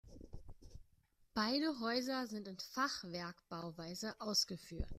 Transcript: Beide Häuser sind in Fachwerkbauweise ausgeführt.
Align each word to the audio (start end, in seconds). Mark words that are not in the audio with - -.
Beide 1.35 1.79
Häuser 1.79 2.25
sind 2.25 2.47
in 2.47 2.57
Fachwerkbauweise 2.57 4.19
ausgeführt. 4.19 4.89